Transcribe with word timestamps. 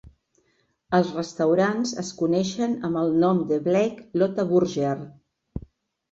Els 0.99 1.09
restaurants 1.17 1.91
es 2.03 2.07
coneixen 2.21 2.73
amb 2.89 2.99
el 3.01 3.13
nom 3.25 3.41
de 3.51 3.59
Blake's 3.67 4.17
Lotaburger. 4.23 4.95